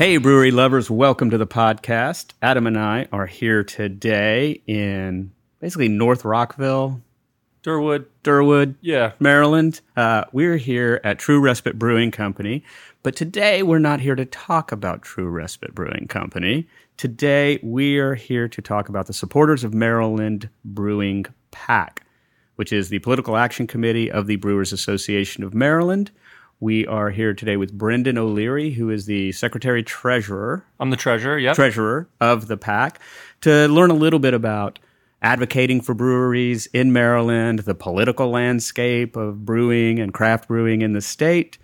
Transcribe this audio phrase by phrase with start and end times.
[0.00, 2.32] Hey, brewery lovers, welcome to the podcast.
[2.40, 7.02] Adam and I are here today in basically North Rockville,
[7.62, 9.12] Derwood, Derwood, yeah.
[9.20, 9.82] Maryland.
[9.98, 12.64] Uh, we're here at True Respite Brewing Company,
[13.02, 16.66] but today we're not here to talk about True Respite Brewing Company.
[16.96, 22.06] Today we are here to talk about the supporters of Maryland Brewing PAC,
[22.56, 26.10] which is the Political Action Committee of the Brewers Association of Maryland.
[26.62, 31.38] We are here today with Brendan O'Leary, who is the Secretary Treasurer I'm the treasurer,
[31.38, 31.56] yep.
[31.56, 33.00] treasurer of the PAC
[33.40, 34.78] to learn a little bit about
[35.22, 41.00] advocating for breweries in Maryland, the political landscape of brewing and craft brewing in the
[41.00, 41.56] state,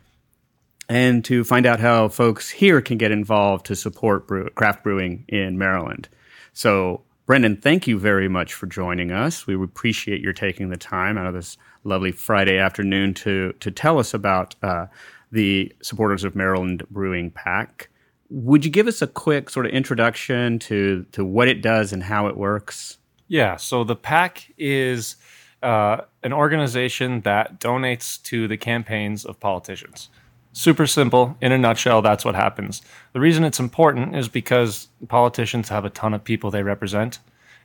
[0.88, 5.26] and to find out how folks here can get involved to support brew- craft brewing
[5.28, 6.08] in Maryland.
[6.54, 9.46] So, Brendan, thank you very much for joining us.
[9.46, 13.98] We appreciate your taking the time out of this lovely Friday afternoon to to tell
[13.98, 14.86] us about uh,
[15.32, 17.88] the supporters of Maryland Brewing Pack.
[18.28, 22.02] Would you give us a quick sort of introduction to to what it does and
[22.02, 22.98] how it works?
[23.28, 25.16] Yeah, so the pack is
[25.62, 30.10] uh, an organization that donates to the campaigns of politicians.
[30.52, 31.36] Super simple.
[31.40, 32.82] In a nutshell, that's what happens.
[33.12, 37.18] The reason it's important is because politicians have a ton of people they represent,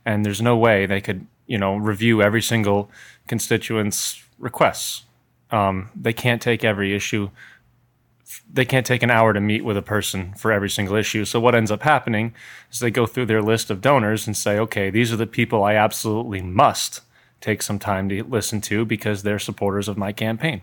[0.04, 2.90] and there's no way they could, you know, review every single
[3.28, 5.04] constituent's requests.
[5.50, 7.30] Um, they can't take every issue
[8.52, 11.24] they can't take an hour to meet with a person for every single issue.
[11.24, 12.34] So what ends up happening
[12.70, 15.64] is they go through their list of donors and say, okay, these are the people
[15.64, 17.00] I absolutely must
[17.40, 20.62] take some time to listen to because they're supporters of my campaign.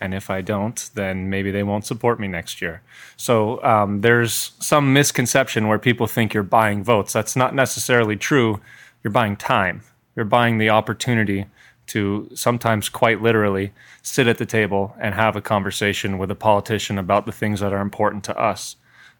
[0.00, 2.82] And if I don't, then maybe they won't support me next year.
[3.16, 7.12] So um, there's some misconception where people think you're buying votes.
[7.12, 8.60] That's not necessarily true.
[9.02, 9.82] You're buying time.
[10.14, 11.46] You're buying the opportunity
[11.88, 16.98] to sometimes quite literally sit at the table and have a conversation with a politician
[16.98, 18.76] about the things that are important to us.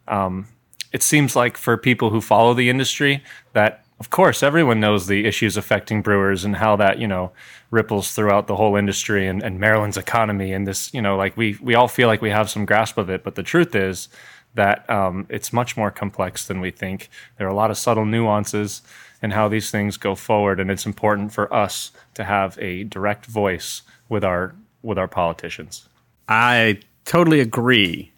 [0.06, 0.48] Um,
[0.92, 3.22] it seems like for people who follow the industry
[3.52, 7.32] that of course everyone knows the issues affecting brewers and how that you know
[7.70, 11.56] ripples throughout the whole industry and, and maryland's economy and this you know like we
[11.62, 13.22] we all feel like we have some grasp of it.
[13.22, 14.08] But the truth is
[14.54, 17.08] that um, it's much more complex than we think.
[17.38, 18.82] There are a lot of subtle nuances
[19.22, 23.26] in how these things go forward and it's important for us to have a direct
[23.26, 25.88] voice with our with our politicians
[26.28, 28.12] I totally agree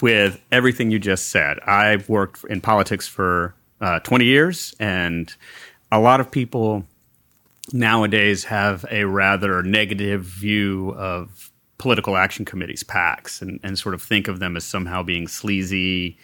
[0.00, 1.58] with everything you just said.
[1.60, 5.34] I've worked in politics for uh, 20 years, and
[5.92, 6.84] a lot of people
[7.72, 14.02] nowadays have a rather negative view of political action committees, PACs, and, and sort of
[14.02, 16.16] think of them as somehow being sleazy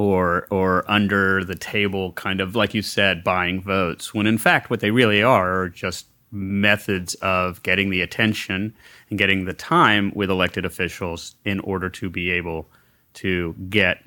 [0.00, 4.14] or or under the table, kind of like you said, buying votes.
[4.14, 8.74] When in fact, what they really are are just methods of getting the attention
[9.10, 12.66] and getting the time with elected officials in order to be able
[13.12, 13.98] to get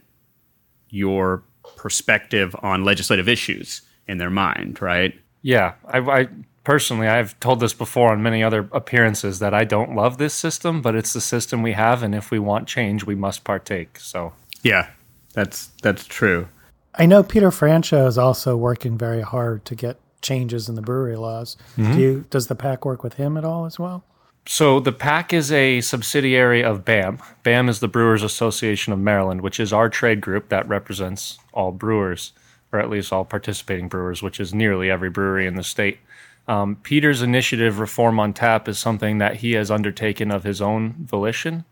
[0.90, 1.44] your
[1.78, 5.14] perspective on legislative issues in their mind, right?
[5.44, 6.28] Yeah, I, I
[6.64, 10.82] personally, I've told this before on many other appearances that I don't love this system,
[10.82, 14.00] but it's the system we have, and if we want change, we must partake.
[14.00, 14.34] So,
[14.64, 14.88] Yeah,
[15.34, 16.48] that's that's true.
[16.96, 21.16] I know Peter Franchot is also working very hard to get changes in the brewery
[21.18, 21.58] laws.
[21.76, 24.04] Do you, does the PAC work with him at all as well?
[24.46, 27.20] so the PAC is a subsidiary of BAM.
[27.44, 31.72] BAM is the Brewers Association of Maryland, which is our trade group that represents all
[31.72, 32.34] brewers,
[32.72, 36.00] or at least all participating brewers, which is nearly every brewery in the state.
[36.48, 40.94] Um, Peter's initiative, Reform on Tap, is something that he has undertaken of his own
[41.00, 41.64] volition.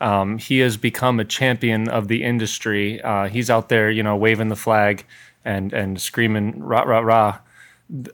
[0.00, 3.00] Um, he has become a champion of the industry.
[3.02, 5.04] Uh, he's out there, you know, waving the flag
[5.44, 7.38] and and screaming rah rah rah.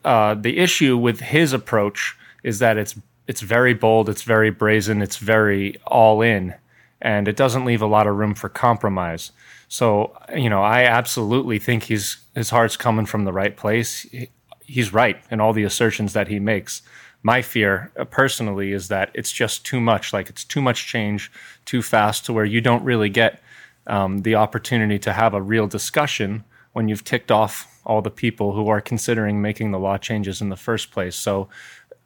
[0.04, 2.94] Uh, the issue with his approach is that it's
[3.26, 6.54] it's very bold, it's very brazen, it's very all in,
[7.00, 9.32] and it doesn't leave a lot of room for compromise.
[9.68, 14.02] So, you know, I absolutely think he's his heart's coming from the right place.
[14.02, 14.30] He-
[14.64, 16.80] He's right in all the assertions that he makes.
[17.22, 20.12] My fear, uh, personally, is that it's just too much.
[20.12, 21.30] Like it's too much change,
[21.64, 23.40] too fast, to where you don't really get
[23.86, 28.52] um, the opportunity to have a real discussion when you've ticked off all the people
[28.52, 31.16] who are considering making the law changes in the first place.
[31.16, 31.48] So,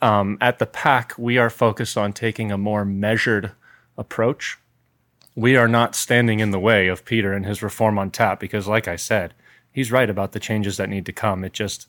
[0.02, 3.52] um, at the PAC, we are focused on taking a more measured
[3.96, 4.58] approach.
[5.34, 8.68] We are not standing in the way of Peter and his reform on tap because,
[8.68, 9.32] like I said,
[9.72, 11.44] he's right about the changes that need to come.
[11.44, 11.88] It just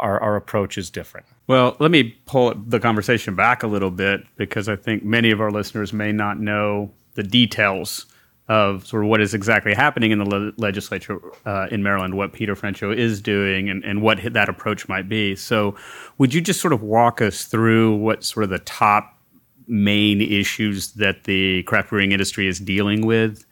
[0.00, 1.26] our our approach is different.
[1.46, 5.40] Well, let me pull the conversation back a little bit because I think many of
[5.40, 8.06] our listeners may not know the details
[8.48, 12.32] of sort of what is exactly happening in the le- legislature uh, in Maryland, what
[12.32, 15.36] Peter Franchot is doing, and, and what that approach might be.
[15.36, 15.76] So,
[16.16, 19.18] would you just sort of walk us through what sort of the top
[19.66, 23.44] main issues that the craft brewing industry is dealing with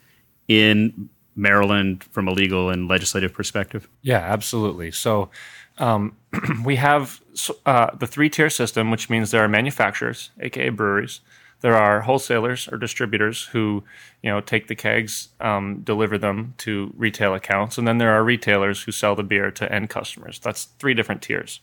[0.48, 3.88] in Maryland from a legal and legislative perspective?
[4.02, 4.90] Yeah, absolutely.
[4.90, 5.30] So
[5.78, 6.16] um,
[6.64, 7.20] we have
[7.64, 11.20] uh, the three tier system, which means there are manufacturers, aka breweries.
[11.60, 13.82] There are wholesalers or distributors who,
[14.22, 18.22] you know, take the kegs, um, deliver them to retail accounts, and then there are
[18.22, 20.38] retailers who sell the beer to end customers.
[20.38, 21.60] That's three different tiers.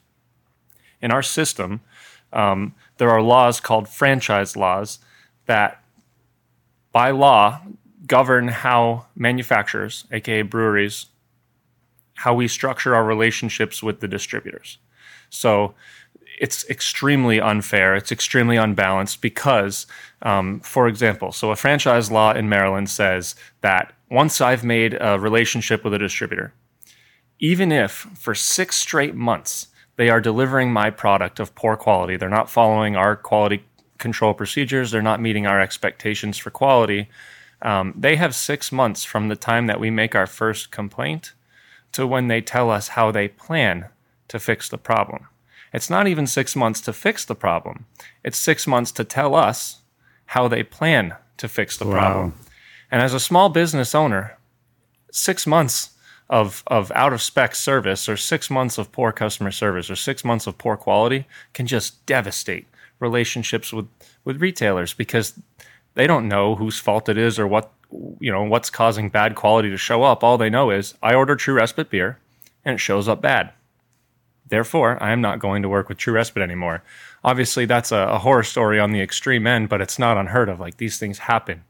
[1.02, 1.82] In our system,
[2.32, 5.00] um, there are laws called franchise laws
[5.46, 5.84] that,
[6.92, 7.62] by law,
[8.06, 11.08] govern how manufacturers, aka breweries,
[12.16, 14.78] how we structure our relationships with the distributors.
[15.30, 15.74] So
[16.40, 17.96] it's extremely unfair.
[17.96, 19.88] It's extremely unbalanced because,
[20.22, 25.20] um, for example, so a franchise law in Maryland says that once I've made a
[25.20, 26.54] relationship with a distributor,
[27.40, 32.30] even if for six straight months they are delivering my product of poor quality, they're
[32.30, 33.64] not following our quality
[33.98, 37.10] control procedures, they're not meeting our expectations for quality,
[37.64, 41.34] um, they have six months from the time that we make our first complaint
[41.94, 43.86] to when they tell us how they plan
[44.28, 45.28] to fix the problem.
[45.74, 47.86] It's not even six months to fix the problem,
[48.24, 49.82] it's six months to tell us
[50.28, 51.92] how they plan to fix the wow.
[51.94, 52.34] problem.
[52.92, 54.38] And as a small business owner,
[55.12, 55.92] six months
[56.30, 60.24] of, of out of spec service or six months of poor customer service or six
[60.24, 62.68] months of poor quality can just devastate
[63.00, 63.88] relationships with,
[64.24, 65.34] with retailers because
[65.96, 67.72] they don't know whose fault it is or what
[68.20, 70.24] you know what's causing bad quality to show up.
[70.24, 72.20] All they know is I order True Respite beer
[72.66, 73.52] and it shows up bad.
[74.48, 76.84] Therefore, I am not going to work with True Respite anymore.
[77.24, 80.60] Obviously, that's a, a horror story on the extreme end, but it's not unheard of.
[80.60, 81.64] Like these things happen.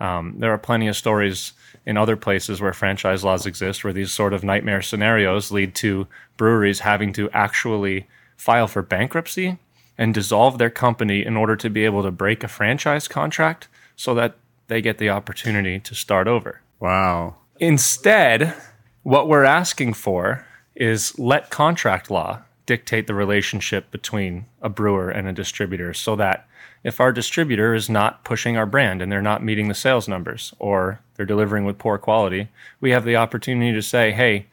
[0.00, 1.52] Um, there are plenty of stories
[1.84, 6.06] in other places where franchise laws exist where these sort of nightmare scenarios lead to
[6.36, 9.58] breweries having to actually file for bankruptcy
[9.98, 14.14] and dissolve their company in order to be able to break a franchise contract so
[14.14, 14.36] that
[14.68, 16.60] they get the opportunity to start over.
[16.78, 17.36] Wow.
[17.58, 18.54] Instead,
[19.02, 25.26] what we're asking for is let contract law dictate the relationship between a brewer and
[25.26, 26.46] a distributor so that
[26.82, 30.54] if our distributor is not pushing our brand and they're not meeting the sales numbers
[30.58, 32.48] or they're delivering with poor quality,
[32.80, 34.46] we have the opportunity to say, hey,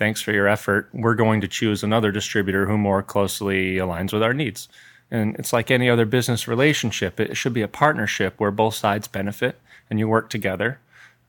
[0.00, 0.88] thanks for your effort.
[0.94, 4.66] We're going to choose another distributor who more closely aligns with our needs.
[5.10, 7.20] And it's like any other business relationship.
[7.20, 9.60] It should be a partnership where both sides benefit
[9.90, 10.80] and you work together.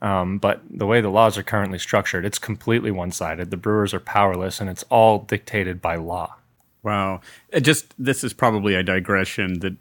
[0.01, 3.51] Um, but the way the laws are currently structured, it's completely one sided.
[3.51, 6.37] The brewers are powerless and it's all dictated by law.
[6.81, 7.19] Wow.
[7.49, 9.75] It just this is probably a digression that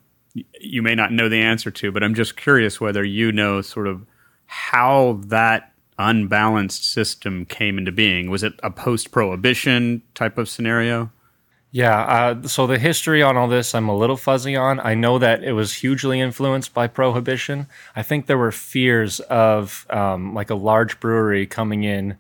[0.61, 3.87] you may not know the answer to, but I'm just curious whether you know sort
[3.87, 4.05] of
[4.47, 5.70] how that
[6.01, 8.31] unbalanced system came into being.
[8.31, 11.11] Was it a post prohibition type of scenario?
[11.73, 12.01] Yeah.
[12.01, 14.81] Uh, so the history on all this, I'm a little fuzzy on.
[14.81, 17.69] I know that it was hugely influenced by prohibition.
[17.95, 22.17] I think there were fears of um, like a large brewery coming in,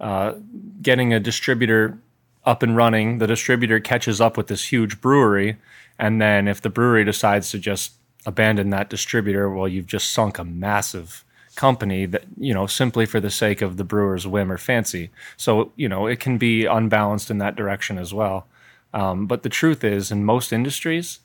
[0.00, 0.34] uh,
[0.80, 1.98] getting a distributor
[2.46, 3.18] up and running.
[3.18, 5.58] The distributor catches up with this huge brewery.
[5.98, 7.92] And then if the brewery decides to just
[8.24, 11.24] abandon that distributor, well, you've just sunk a massive
[11.56, 15.72] company that you know simply for the sake of the brewer's whim or fancy so
[15.76, 18.46] you know it can be unbalanced in that direction as well
[18.94, 21.18] um, but the truth is, in most industries,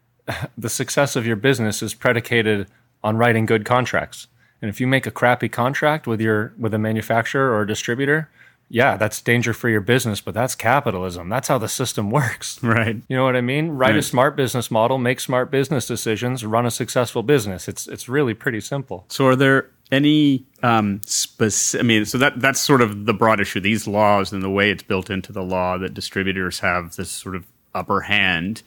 [0.56, 2.68] the success of your business is predicated
[3.02, 4.28] on writing good contracts.
[4.62, 8.30] And if you make a crappy contract with your with a manufacturer or a distributor,
[8.70, 11.28] yeah, that's danger for your business, but that's capitalism.
[11.28, 12.62] That's how the system works.
[12.62, 12.96] Right.
[13.08, 13.70] You know what I mean?
[13.70, 13.98] Write right.
[13.98, 17.68] a smart business model, make smart business decisions, run a successful business.
[17.68, 19.06] It's it's really pretty simple.
[19.08, 21.84] So are there any um, specific?
[21.84, 23.60] I mean, so that that's sort of the broad issue.
[23.60, 27.36] These laws and the way it's built into the law that distributors have this sort
[27.36, 28.62] of upper hand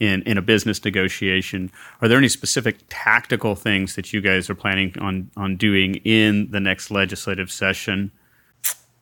[0.00, 1.70] in in a business negotiation.
[2.00, 6.50] Are there any specific tactical things that you guys are planning on on doing in
[6.50, 8.10] the next legislative session?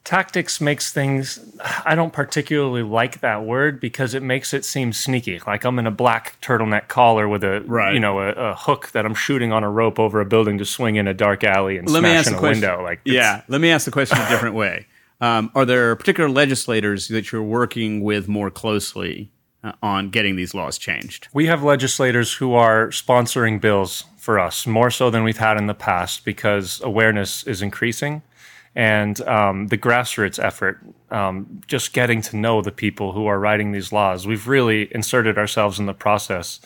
[0.05, 1.39] Tactics makes things
[1.85, 5.87] i don't particularly like that word because it makes it seem sneaky like i'm in
[5.87, 7.95] a black turtleneck collar with a right.
[7.95, 10.65] you know a, a, hook that i'm shooting on a rope over a building to
[10.65, 12.61] swing in a dark alley and let smash in a question.
[12.61, 14.87] window like yeah let me ask the question a different way
[15.21, 19.31] um, are there particular legislators that you're working with more closely
[19.63, 24.67] uh, on getting these laws changed we have legislators who are sponsoring bills for us
[24.67, 28.21] more so than we've had in the past because awareness is increasing
[28.75, 33.73] and um, the grassroots effort, um, just getting to know the people who are writing
[33.73, 34.27] these laws.
[34.27, 36.61] We've really inserted ourselves in the process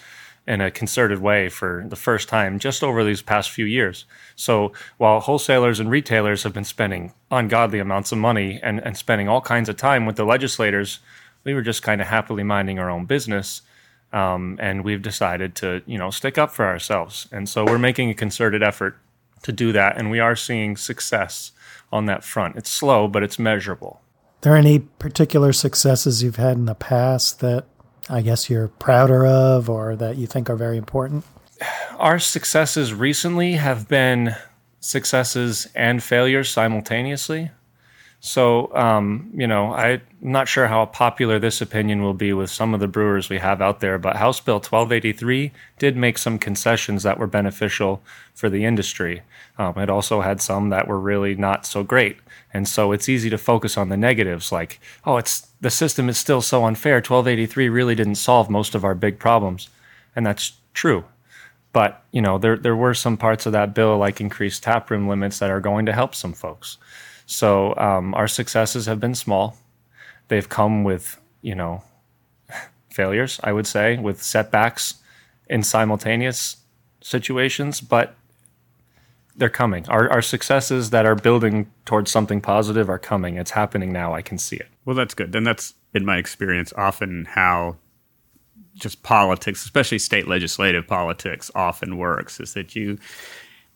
[0.46, 4.04] in a concerted way for the first time just over these past few years.
[4.36, 9.28] So while wholesalers and retailers have been spending ungodly amounts of money and, and spending
[9.28, 11.00] all kinds of time with the legislators,
[11.42, 13.62] we were just kind of happily minding our own business.
[14.12, 17.26] Um, and we've decided to, you know, stick up for ourselves.
[17.32, 18.96] And so we're making a concerted effort
[19.42, 21.52] to do that, and we are seeing success
[21.92, 22.56] on that front.
[22.56, 24.00] It's slow, but it's measurable.
[24.02, 27.66] Are there any particular successes you've had in the past that
[28.08, 31.24] I guess you're prouder of or that you think are very important?
[31.98, 34.36] Our successes recently have been
[34.80, 37.50] successes and failures simultaneously.
[38.26, 42.74] So, um, you know, I'm not sure how popular this opinion will be with some
[42.74, 47.04] of the brewers we have out there, but House Bill 1283 did make some concessions
[47.04, 48.02] that were beneficial
[48.34, 49.22] for the industry.
[49.58, 52.16] Um, it also had some that were really not so great.
[52.52, 56.18] And so it's easy to focus on the negatives like, oh, it's the system is
[56.18, 56.96] still so unfair.
[56.96, 59.68] 1283 really didn't solve most of our big problems.
[60.16, 61.04] And that's true.
[61.72, 65.38] But, you know, there, there were some parts of that bill, like increased taproom limits,
[65.38, 66.78] that are going to help some folks.
[67.26, 69.56] So um, our successes have been small.
[70.28, 71.82] They've come with, you know,
[72.90, 74.94] failures, I would say, with setbacks
[75.48, 76.56] in simultaneous
[77.00, 78.16] situations, but
[79.36, 79.86] they're coming.
[79.88, 83.36] Our, our successes that are building towards something positive are coming.
[83.36, 84.14] It's happening now.
[84.14, 84.68] I can see it.
[84.84, 85.32] Well, that's good.
[85.32, 87.76] Then that's, in my experience, often how
[88.74, 92.40] just politics, especially state legislative politics, often works.
[92.40, 92.98] Is that you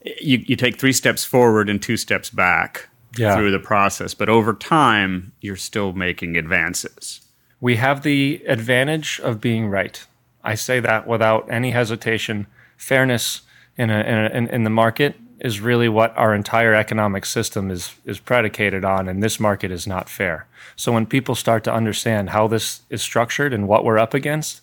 [0.04, 3.36] you, you take three steps forward and two steps back yeah.
[3.36, 7.20] through the process, but over time, you're still making advances.
[7.60, 10.04] We have the advantage of being right.
[10.42, 12.46] I say that without any hesitation.
[12.76, 13.42] Fairness
[13.76, 17.70] in, a, in, a, in, in the market is really what our entire economic system
[17.70, 20.46] is is predicated on and this market is not fair.
[20.76, 24.60] So when people start to understand how this is structured and what we're up against,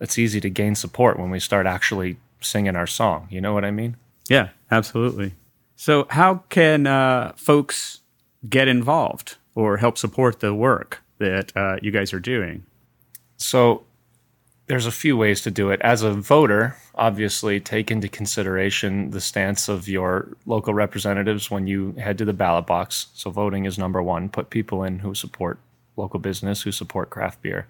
[0.00, 3.28] it's easy to gain support when we start actually singing our song.
[3.30, 3.96] You know what I mean?
[4.28, 5.34] Yeah, absolutely.
[5.76, 8.00] So how can uh, folks
[8.48, 12.64] get involved or help support the work that uh, you guys are doing?
[13.36, 13.84] So
[14.66, 15.80] there's a few ways to do it.
[15.82, 21.92] As a voter, obviously take into consideration the stance of your local representatives when you
[21.92, 23.08] head to the ballot box.
[23.14, 24.28] So voting is number one.
[24.28, 25.58] Put people in who support
[25.96, 27.66] local business, who support craft beer.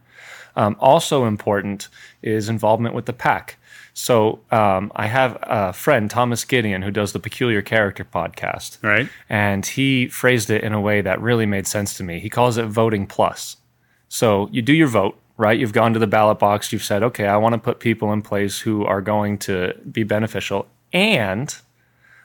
[0.54, 1.88] Um, also important
[2.22, 3.56] is involvement with the PAC.
[3.94, 8.82] So um, I have a friend, Thomas Gideon, who does the Peculiar Character podcast.
[8.82, 9.08] Right.
[9.28, 12.18] And he phrased it in a way that really made sense to me.
[12.18, 13.58] He calls it voting plus.
[14.08, 15.58] So you do your vote, right?
[15.58, 16.72] You've gone to the ballot box.
[16.72, 20.04] You've said, okay, I want to put people in place who are going to be
[20.04, 20.68] beneficial.
[20.92, 21.54] And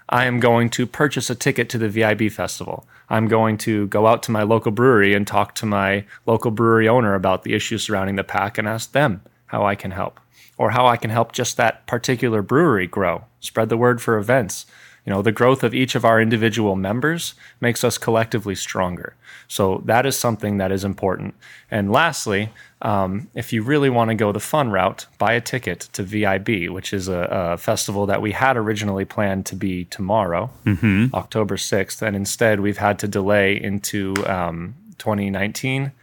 [0.10, 2.88] I am going to purchase a ticket to the VIB festival.
[3.10, 6.88] I'm going to go out to my local brewery and talk to my local brewery
[6.88, 10.20] owner about the issues surrounding the pack and ask them how I can help
[10.58, 13.26] or how I can help just that particular brewery grow.
[13.40, 14.66] Spread the word for events.
[15.08, 19.16] You know, the growth of each of our individual members makes us collectively stronger.
[19.48, 21.36] So that is something that is important.
[21.72, 22.50] And lastly,
[22.82, 26.70] um, if you really want to go the fun route, buy a ticket to VIB,
[26.70, 31.16] which is a, a festival that we had originally planned to be tomorrow, mm-hmm.
[31.16, 32.02] October 6th.
[32.02, 35.94] And instead, we've had to delay into um, 2019.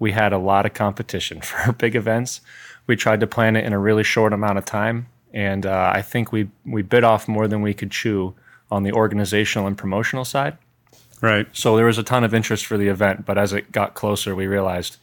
[0.00, 2.40] We had a lot of competition for big events.
[2.86, 6.02] We tried to plan it in a really short amount of time and uh, I
[6.02, 8.34] think we we bit off more than we could chew
[8.70, 10.56] on the organizational and promotional side.
[11.20, 11.46] Right.
[11.52, 14.34] So there was a ton of interest for the event, but as it got closer,
[14.34, 14.96] we realized,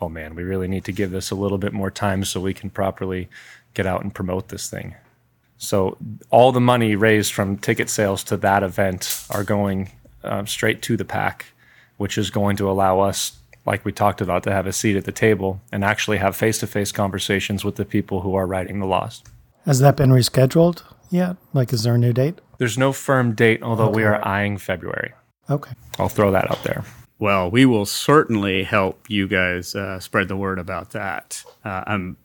[0.00, 2.54] oh man, we really need to give this a little bit more time so we
[2.54, 3.28] can properly
[3.74, 4.94] get out and promote this thing.
[5.58, 5.98] So
[6.30, 9.90] all the money raised from ticket sales to that event are going
[10.24, 11.46] uh, straight to the pack,
[11.98, 13.32] which is going to allow us,
[13.66, 16.92] like we talked about, to have a seat at the table and actually have face-to-face
[16.92, 19.22] conversations with the people who are writing the laws.
[19.64, 21.36] Has that been rescheduled yet?
[21.52, 22.40] Like, is there a new date?
[22.58, 23.96] There's no firm date, although okay.
[23.96, 25.12] we are eyeing February.
[25.50, 25.72] Okay.
[25.98, 26.84] I'll throw that out there.
[27.18, 31.42] Well, we will certainly help you guys uh, spread the word about that.
[31.64, 32.16] Uh, I'm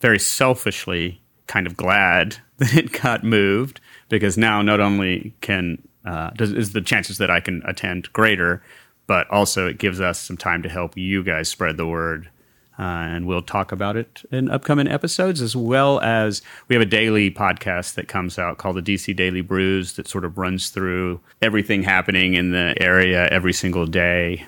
[0.00, 6.30] very selfishly kind of glad that it got moved because now not only can uh,
[6.30, 8.62] does, is the chances that I can attend greater,
[9.06, 12.28] but also it gives us some time to help you guys spread the word
[12.78, 16.86] uh, and we'll talk about it in upcoming episodes, as well as we have a
[16.86, 21.20] daily podcast that comes out called the DC Daily Brews that sort of runs through
[21.40, 24.44] everything happening in the area every single day.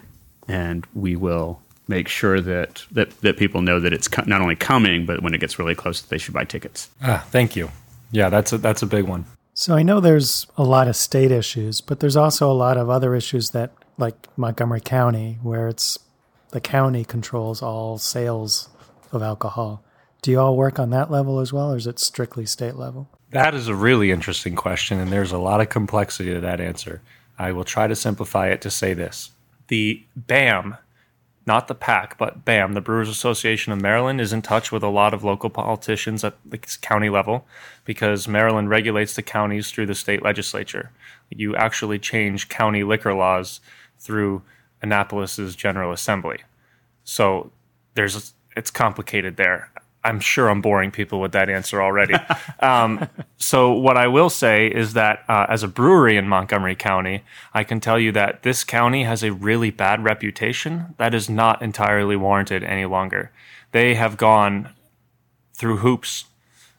[0.47, 4.57] And we will make sure that, that, that people know that it's co- not only
[4.57, 6.91] coming, but when it gets really close, they should buy tickets.
[7.03, 7.71] Ah, thank you.
[8.11, 9.25] Yeah, that's a, that's a big one.
[9.55, 12.91] So I know there's a lot of state issues, but there's also a lot of
[12.91, 15.99] other issues that, like Montgomery County, where it's
[16.51, 18.69] the county controls all sales
[19.13, 19.83] of alcohol.
[20.23, 23.09] Do you all work on that level as well, or is it strictly state level?
[23.31, 27.03] That is a really interesting question, and there's a lot of complexity to that answer.
[27.39, 29.31] I will try to simplify it to say this
[29.69, 30.77] The BAM,
[31.47, 34.89] not the PAC, but BAM, the Brewers Association of Maryland, is in touch with a
[34.89, 37.47] lot of local politicians at the county level
[37.85, 40.91] because Maryland regulates the counties through the state legislature.
[41.31, 43.61] You actually change county liquor laws
[43.99, 44.43] through
[44.83, 46.39] Annapolis's General Assembly.
[47.05, 47.51] So
[47.95, 49.71] there's it's complicated there.
[50.05, 52.15] I'm sure I'm boring people with that answer already.
[52.61, 57.25] um, so, what I will say is that uh, as a brewery in Montgomery County,
[57.53, 61.63] I can tell you that this county has a really bad reputation that is not
[61.63, 63.33] entirely warranted any longer.
[63.73, 64.71] They have gone
[65.53, 66.25] through hoops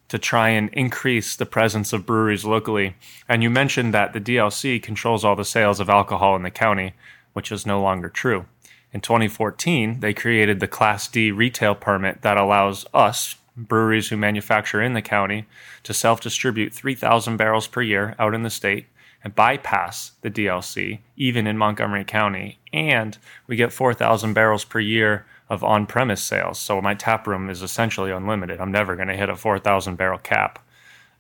[0.10, 2.96] to try and increase the presence of breweries locally.
[3.28, 6.94] And you mentioned that the DLC controls all the sales of alcohol in the county,
[7.34, 8.46] which is no longer true.
[8.92, 14.82] In 2014, they created the Class D retail permit that allows us, breweries who manufacture
[14.82, 15.46] in the county,
[15.84, 18.88] to self distribute 3,000 barrels per year out in the state
[19.24, 22.58] and bypass the DLC, even in Montgomery County.
[22.74, 26.60] And we get 4,000 barrels per year of on premise sales.
[26.60, 28.60] So my tap room is essentially unlimited.
[28.60, 30.64] I'm never going to hit a 4,000 barrel cap.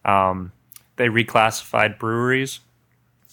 [0.06, 0.52] Um,
[0.98, 2.60] they reclassified breweries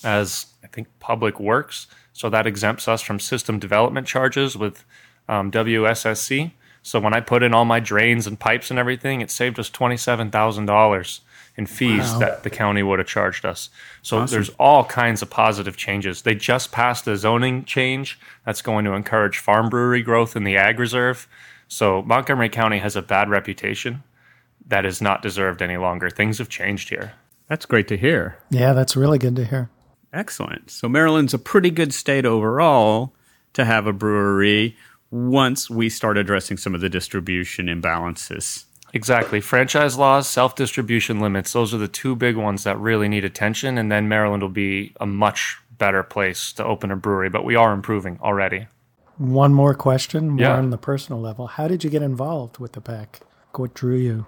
[0.02, 1.86] as, I think, public works.
[2.12, 4.84] So that exempts us from system development charges with
[5.28, 6.52] um, WSSC.
[6.86, 9.68] So when I put in all my drains and pipes and everything, it saved us
[9.68, 11.20] $27,000
[11.56, 12.18] in fees Wow.
[12.20, 13.70] that the county would have charged us.
[14.02, 14.32] So Awesome.
[14.32, 16.22] there's all kinds of positive changes.
[16.22, 20.56] They just passed a zoning change that's going to encourage farm brewery growth in the
[20.56, 21.26] ag reserve.
[21.66, 24.04] So Montgomery County has a bad reputation
[24.68, 26.08] that is not deserved any longer.
[26.08, 27.14] Things have changed here.
[27.48, 28.36] That's great to hear.
[28.50, 29.70] Yeah, that's really good to hear.
[30.12, 30.70] Excellent.
[30.70, 33.12] So Maryland's a pretty good state overall
[33.54, 34.76] to have a brewery
[35.16, 38.64] once we start addressing some of the distribution imbalances.
[38.92, 39.40] Exactly.
[39.40, 43.78] Franchise laws, self distribution limits, those are the two big ones that really need attention.
[43.78, 47.28] And then Maryland will be a much better place to open a brewery.
[47.28, 48.66] But we are improving already.
[49.18, 50.56] One more question, more Yeah.
[50.56, 51.46] on the personal level.
[51.46, 53.20] How did you get involved with the pack?
[53.54, 54.26] What drew you?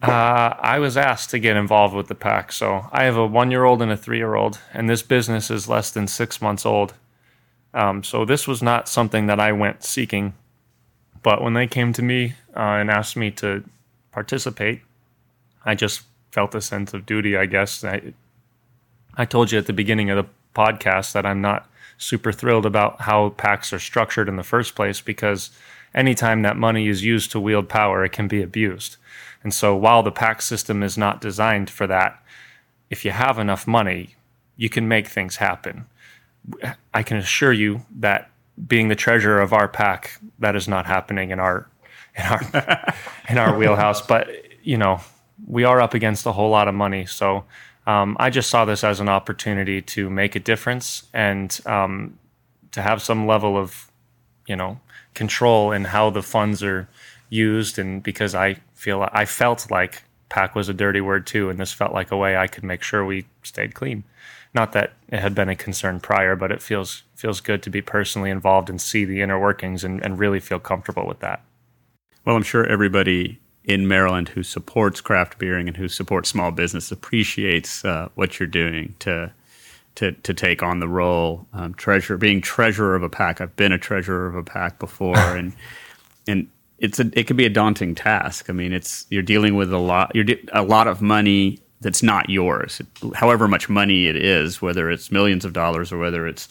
[0.00, 2.52] Uh, I was asked to get involved with the pack.
[2.52, 5.50] So I have a one year old and a three year old, and this business
[5.50, 6.94] is less than six months old.
[7.78, 10.34] Um, so this was not something that I went seeking.
[11.22, 13.62] But when they came to me uh, and asked me to
[14.10, 14.82] participate,
[15.64, 17.84] I just felt a sense of duty, I guess.
[17.84, 18.14] I,
[19.16, 23.02] I told you at the beginning of the podcast that I'm not super thrilled about
[23.02, 25.50] how packs are structured in the first place because
[25.94, 28.96] anytime that money is used to wield power, it can be abused.
[29.44, 32.20] And so while the pack system is not designed for that,
[32.90, 34.16] if you have enough money,
[34.56, 35.86] you can make things happen.
[36.94, 38.30] I can assure you that
[38.66, 41.68] being the treasurer of our pack, that is not happening in our
[42.16, 42.94] in our
[43.28, 44.02] in our wheelhouse.
[44.02, 44.28] But
[44.62, 45.00] you know,
[45.46, 47.44] we are up against a whole lot of money, so
[47.86, 52.18] um, I just saw this as an opportunity to make a difference and um,
[52.72, 53.90] to have some level of
[54.46, 54.80] you know
[55.14, 56.88] control in how the funds are
[57.30, 61.58] used, and because I feel I felt like pack was a dirty word too, and
[61.58, 64.04] this felt like a way I could make sure we stayed clean.
[64.54, 67.82] Not that it had been a concern prior, but it feels feels good to be
[67.82, 71.42] personally involved and see the inner workings and, and really feel comfortable with that.
[72.24, 76.90] Well, I'm sure everybody in Maryland who supports craft beering and who supports small business
[76.90, 79.32] appreciates uh, what you're doing to
[79.96, 83.40] to to take on the role um, treasurer being treasurer of a pack.
[83.40, 85.52] I've been a treasurer of a pack before, and
[86.26, 88.48] and it's a it can be a daunting task.
[88.48, 92.02] I mean, it's you're dealing with a lot you're de- a lot of money that's
[92.02, 92.82] not yours.
[93.14, 96.48] However much money it is, whether it's millions of dollars or whether it's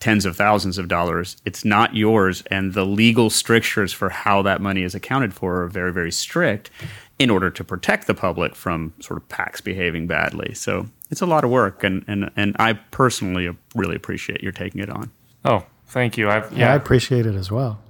[0.00, 4.60] tens of thousands of dollars, it's not yours, and the legal strictures for how that
[4.60, 6.70] money is accounted for are very very strict
[7.18, 10.52] in order to protect the public from sort of PACs behaving badly.
[10.54, 14.80] So it's a lot of work, and and and I personally really appreciate your taking
[14.80, 15.10] it on.
[15.44, 16.28] Oh, thank you.
[16.28, 17.80] I've Yeah, I appreciate it as well.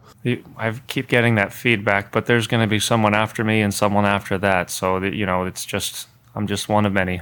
[0.56, 4.06] I keep getting that feedback, but there's going to be someone after me and someone
[4.06, 4.70] after that.
[4.70, 7.20] So that you know, it's just I'm just one of many.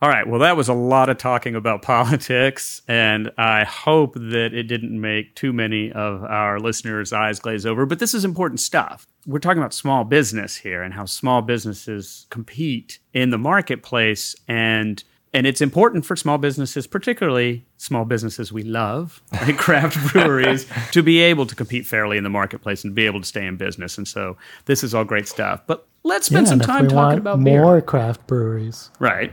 [0.00, 0.28] All right.
[0.28, 5.00] Well, that was a lot of talking about politics, and I hope that it didn't
[5.00, 7.84] make too many of our listeners' eyes glaze over.
[7.84, 9.06] But this is important stuff.
[9.26, 15.02] We're talking about small business here and how small businesses compete in the marketplace, and
[15.34, 21.02] and it's important for small businesses, particularly small businesses we love, like craft breweries, to
[21.02, 23.98] be able to compete fairly in the marketplace and be able to stay in business.
[23.98, 25.62] And so this is all great stuff.
[25.66, 27.82] But let's spend yeah, some time we talking want about more beer.
[27.82, 29.32] craft breweries, Right.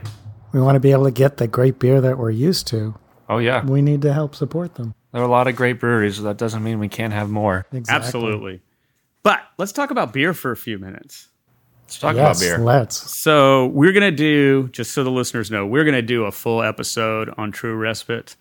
[0.52, 2.94] we want to be able to get the great beer that we're used to.
[3.28, 4.94] Oh yeah, We need to help support them.
[5.12, 6.22] there are a lot of great breweries.
[6.22, 7.66] That doesn't mean we can't have more.
[7.72, 8.06] Exactly.
[8.06, 8.60] Absolutely.
[9.22, 11.28] But let's talk about beer for a few minutes.
[11.86, 12.58] Let's talk yes, about beer.
[12.64, 12.96] let's.
[13.16, 16.32] So, we're going to do, just so the listeners know, we're going to do a
[16.32, 18.34] full episode on True Respite.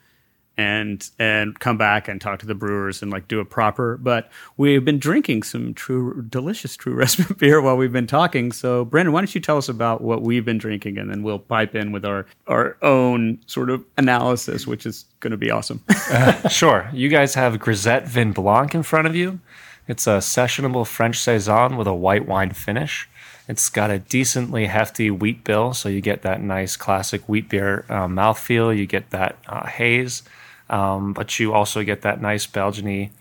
[0.58, 3.98] and and come back and talk to the brewers and like do it proper.
[3.98, 8.52] But we've been drinking some true delicious True Respite beer while we've been talking.
[8.54, 11.40] So Brendan, why don't you tell us about what we've been drinking, and then we'll
[11.40, 15.84] pipe in with our our own sort of analysis, which is going to be awesome.
[16.50, 16.90] Sure.
[16.94, 19.40] You guys have Grisette Vin Blanc in front of you.
[19.88, 23.10] It's a sessionable French Saison with a white wine finish.
[23.48, 27.86] It's got a decently hefty wheat bill, so you get that nice classic wheat beer
[27.90, 28.76] uh, mouthfeel.
[28.76, 30.24] You get that uh, haze,
[30.70, 33.12] um, but you also get that nice Belgian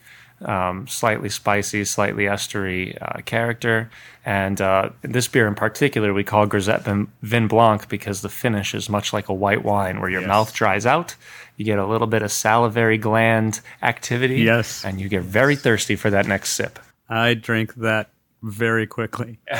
[0.40, 3.90] um, slightly spicy, slightly estery uh, character.
[4.24, 8.74] And uh, this beer in particular, we call Grisette Vin- Vin Blanc because the finish
[8.74, 10.28] is much like a white wine, where your Yes.
[10.28, 11.14] mouth dries out.
[11.56, 14.40] You get a little bit of salivary gland activity.
[14.40, 14.84] Yes.
[14.84, 16.78] And you get very thirsty for that next sip.
[17.08, 18.08] I drank that
[18.44, 19.38] very quickly.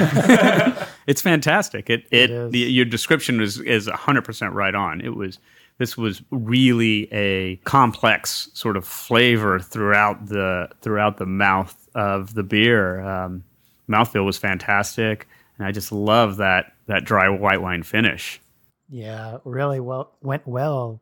[1.07, 1.91] it's fantastic.
[1.91, 2.53] It it, is.
[2.53, 5.01] the, your description is is hundred percent right on.
[5.01, 5.39] It was
[5.79, 12.43] this was really a complex sort of flavor throughout the throughout the mouth of the
[12.43, 13.01] beer.
[13.01, 13.45] Um,
[13.89, 15.27] mouthfeel was fantastic,
[15.59, 18.41] and I just love that that dry white wine finish.
[18.89, 21.01] Yeah, really well went well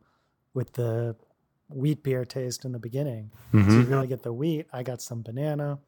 [0.53, 1.15] with the
[1.69, 3.31] wheat beer taste in the beginning.
[3.51, 4.67] So you really get the wheat.
[4.71, 5.79] I got some banana,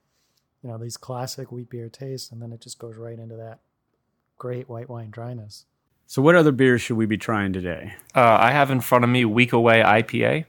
[0.65, 3.59] you know, these classic wheat beer tastes, and then it just goes right into that
[4.39, 5.65] great white wine dryness.
[6.07, 7.93] So, what other beers should we be trying today?
[8.15, 10.45] Uh, I have in front of me Week Away IPA.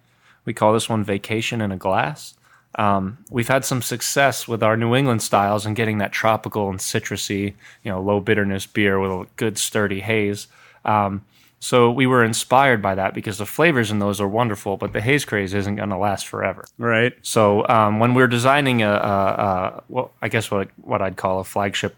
[0.46, 2.32] We call this one Vacation in a Glass.
[2.76, 6.78] Um, we've had some success with our New England styles and getting that tropical and
[6.78, 7.52] citrusy,
[7.82, 10.46] you know, low bitterness beer with a good sturdy haze.
[10.86, 11.26] Um,
[11.66, 15.00] so we were inspired by that because the flavors in those are wonderful, but the
[15.00, 16.64] haze craze isn't going to last forever.
[16.78, 17.12] Right.
[17.22, 21.40] So um, when we're designing a, a, a well, I guess what what I'd call
[21.40, 21.96] a flagship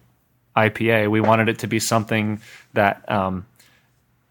[0.57, 2.41] IPA, we wanted it to be something
[2.73, 3.45] that um,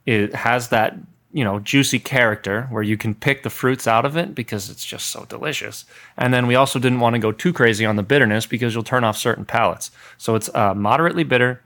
[0.07, 0.95] it has that
[1.31, 4.83] you know juicy character where you can pick the fruits out of it because it's
[4.83, 5.85] just so delicious.
[6.17, 8.83] And then we also didn't want to go too crazy on the bitterness because you'll
[8.83, 9.91] turn off certain palates.
[10.17, 11.61] So it's uh, moderately bitter,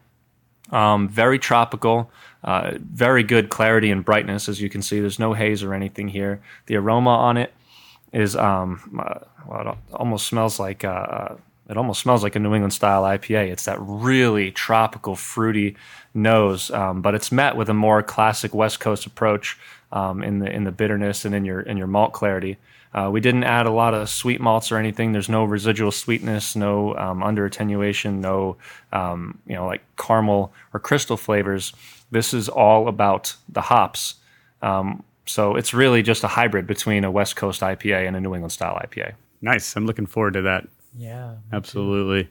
[0.71, 2.11] um, very tropical,
[2.43, 4.49] uh, very good clarity and brightness.
[4.49, 6.41] As you can see, there's no haze or anything here.
[6.65, 7.53] The aroma on it
[8.13, 11.35] is um, uh, well, it almost smells like uh,
[11.69, 13.51] it almost smells like a New England style IPA.
[13.51, 15.77] It's that really tropical, fruity
[16.13, 19.57] nose, um, but it's met with a more classic West Coast approach
[19.91, 22.57] um, in the in the bitterness and in your in your malt clarity.
[22.93, 25.13] Uh, we didn't add a lot of sweet malts or anything.
[25.13, 28.57] There's no residual sweetness, no um, under attenuation, no
[28.91, 31.73] um, you know like caramel or crystal flavors.
[32.11, 34.15] This is all about the hops.
[34.61, 38.33] Um, so it's really just a hybrid between a West Coast IPA and a New
[38.33, 39.13] England style IPA.
[39.41, 39.75] Nice.
[39.75, 40.67] I'm looking forward to that.
[40.97, 41.35] Yeah.
[41.53, 42.29] Absolutely.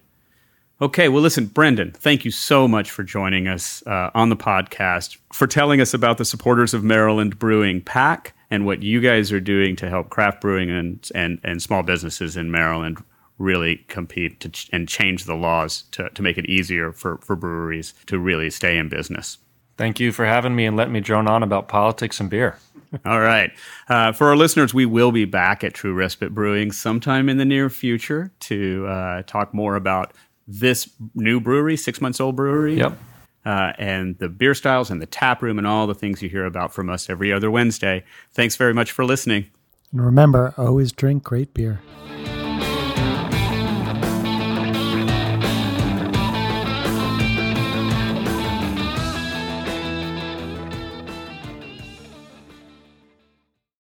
[0.82, 5.18] Okay, well, listen, Brendan, thank you so much for joining us uh, on the podcast,
[5.30, 9.40] for telling us about the supporters of Maryland Brewing PAC and what you guys are
[9.40, 13.02] doing to help craft brewing and, and, and small businesses in Maryland
[13.38, 17.36] really compete to ch- and change the laws to, to make it easier for, for
[17.36, 19.38] breweries to really stay in business.
[19.78, 22.58] Thank you for having me and letting me drone on about politics and beer.
[23.06, 23.50] All right.
[23.88, 27.44] Uh, for our listeners, we will be back at True Respite Brewing sometime in the
[27.44, 30.12] near future to uh, talk more about
[30.46, 32.76] this new brewery, six months old brewery.
[32.76, 32.98] Yep.
[33.44, 36.44] Uh, and the beer styles and the tap room and all the things you hear
[36.44, 38.04] about from us every other Wednesday.
[38.32, 39.46] Thanks very much for listening.
[39.92, 41.80] And remember, always drink great beer.